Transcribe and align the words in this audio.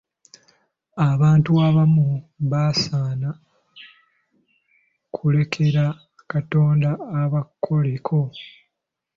Abantu 1.11 1.49
abamu 1.67 2.07
basaana 2.51 3.29
kulekera 5.15 5.85
Katonda 6.31 6.89
abakoleko. 7.21 8.19